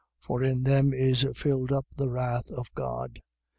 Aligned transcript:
For 0.19 0.41
in 0.41 0.63
them 0.63 0.93
is 0.93 1.27
filled 1.35 1.71
up 1.71 1.85
the 1.95 2.09
wrath 2.09 2.49
of 2.49 2.65
God. 2.73 3.19